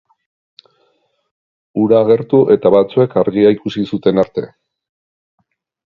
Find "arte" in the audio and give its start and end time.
4.27-4.51